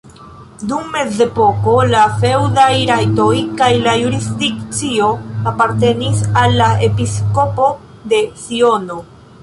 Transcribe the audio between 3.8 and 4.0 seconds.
la